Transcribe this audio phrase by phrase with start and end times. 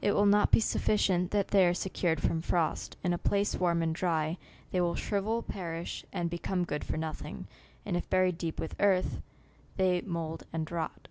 [0.00, 3.82] It will not be sufficient that they are secured from frost; in a place warm
[3.82, 4.38] and dry,
[4.70, 7.46] they will shrivel, perish, and become good for nothing,
[7.84, 9.20] and if buried deep with earth,
[9.76, 11.08] they mould and rot.